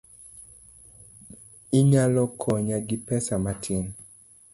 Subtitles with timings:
[1.79, 3.85] Inyalo konya gi pesa matin?